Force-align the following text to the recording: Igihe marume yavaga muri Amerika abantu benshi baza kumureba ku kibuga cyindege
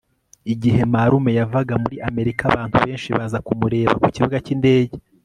Igihe 0.53 0.81
marume 0.93 1.31
yavaga 1.39 1.73
muri 1.83 1.97
Amerika 2.09 2.41
abantu 2.49 2.75
benshi 2.85 3.09
baza 3.17 3.37
kumureba 3.45 3.93
ku 4.01 4.07
kibuga 4.15 4.37
cyindege 4.45 4.95